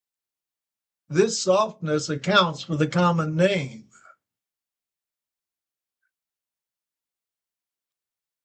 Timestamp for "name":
3.35-3.91